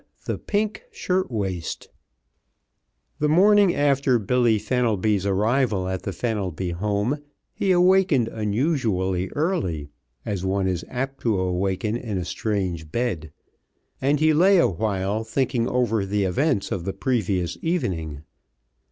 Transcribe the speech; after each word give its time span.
V 0.17 0.33
THE 0.33 0.37
PINK 0.39 0.81
SHIRT 0.91 1.29
WAIST 1.29 1.89
The 3.19 3.29
morning 3.29 3.75
after 3.75 4.17
Billy 4.17 4.57
Fenelby's 4.57 5.27
arrival 5.27 5.87
at 5.87 6.01
the 6.01 6.11
Fenelby 6.11 6.71
home 6.71 7.19
he 7.53 7.69
awakened 7.71 8.27
unusually 8.27 9.27
early, 9.35 9.89
as 10.25 10.43
one 10.43 10.67
is 10.67 10.83
apt 10.89 11.21
to 11.21 11.37
awaken 11.39 11.95
in 11.95 12.17
a 12.17 12.25
strange 12.25 12.91
bed, 12.91 13.31
and 14.01 14.19
he 14.19 14.33
lay 14.33 14.57
awhile 14.57 15.23
thinking 15.23 15.67
over 15.67 16.03
the 16.03 16.23
events 16.23 16.71
of 16.71 16.83
the 16.83 16.93
previous 16.93 17.55
evening. 17.61 18.23